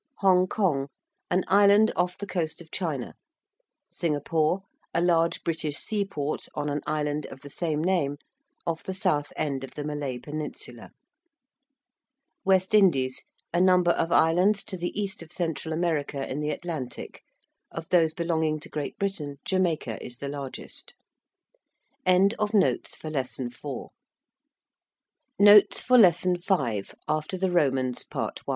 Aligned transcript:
~Hong 0.17 0.47
Kong~: 0.47 0.87
an 1.29 1.43
island 1.47 1.91
off 1.95 2.17
the 2.17 2.25
coast 2.25 2.59
of 2.59 2.71
China; 2.71 3.13
~Singapore~, 3.87 4.63
a 4.95 4.99
large 4.99 5.43
British 5.43 5.77
seaport 5.77 6.47
on 6.55 6.69
an 6.69 6.81
island 6.87 7.27
of 7.27 7.41
the 7.41 7.51
same 7.51 7.83
name 7.83 8.17
off 8.65 8.81
the 8.83 8.95
south 8.95 9.31
end 9.35 9.63
of 9.63 9.75
the 9.75 9.83
Malay 9.83 10.17
Peninsula; 10.17 10.89
~West 12.43 12.73
Indies~, 12.73 13.25
a 13.53 13.61
number 13.61 13.91
of 13.91 14.11
islands 14.11 14.63
to 14.63 14.75
the 14.75 14.89
east 14.99 15.21
of 15.21 15.31
Central 15.31 15.71
America 15.71 16.27
in 16.27 16.39
the 16.39 16.49
Atlantic: 16.49 17.21
of 17.69 17.87
those 17.89 18.11
belonging 18.11 18.59
to 18.61 18.69
Great 18.69 18.97
Britain 18.97 19.37
Jamaica 19.45 20.03
is 20.03 20.17
the 20.17 20.27
largest. 20.29 20.95
5. 22.07 22.33
AFTER 22.39 22.57
THE 27.37 27.51
ROMANS. 27.51 28.03
PART 28.05 28.41
I. 28.47 28.49